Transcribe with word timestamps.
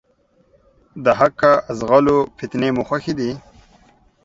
د 1.03 1.05
حقه 1.19 1.51
ځغلو، 1.79 2.17
فتنې 2.37 2.69
مو 2.75 2.83
خوښي 2.87 3.13
دي. 3.19 3.31